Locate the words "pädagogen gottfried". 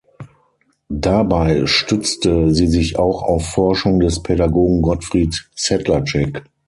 4.23-5.47